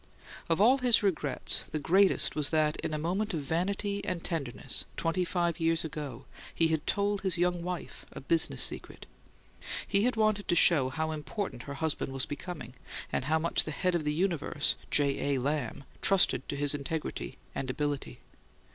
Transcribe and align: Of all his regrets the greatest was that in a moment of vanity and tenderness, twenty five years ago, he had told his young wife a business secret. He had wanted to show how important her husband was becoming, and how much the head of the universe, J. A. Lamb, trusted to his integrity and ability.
Of 0.49 0.59
all 0.59 0.79
his 0.79 1.03
regrets 1.03 1.65
the 1.71 1.77
greatest 1.77 2.35
was 2.35 2.49
that 2.49 2.75
in 2.77 2.91
a 2.91 2.97
moment 2.97 3.35
of 3.35 3.41
vanity 3.41 4.03
and 4.03 4.23
tenderness, 4.23 4.85
twenty 4.97 5.23
five 5.23 5.59
years 5.59 5.85
ago, 5.85 6.25
he 6.55 6.69
had 6.69 6.87
told 6.87 7.21
his 7.21 7.37
young 7.37 7.61
wife 7.61 8.07
a 8.11 8.19
business 8.19 8.63
secret. 8.63 9.05
He 9.87 10.05
had 10.05 10.15
wanted 10.15 10.47
to 10.47 10.55
show 10.55 10.89
how 10.89 11.11
important 11.11 11.61
her 11.69 11.75
husband 11.75 12.13
was 12.13 12.25
becoming, 12.25 12.73
and 13.13 13.25
how 13.25 13.37
much 13.37 13.63
the 13.63 13.69
head 13.69 13.93
of 13.93 14.03
the 14.03 14.11
universe, 14.11 14.75
J. 14.89 15.35
A. 15.35 15.39
Lamb, 15.39 15.83
trusted 16.01 16.49
to 16.49 16.55
his 16.55 16.73
integrity 16.73 17.37
and 17.53 17.69
ability. 17.69 18.21